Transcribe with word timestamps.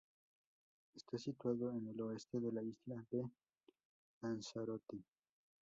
Está 0.95 1.19
situado 1.19 1.69
en 1.73 1.87
el 1.89 2.01
oeste 2.01 2.39
de 2.39 2.51
la 2.51 2.63
isla 2.63 3.05
de 3.11 3.23
Lanzarote. 4.23 4.97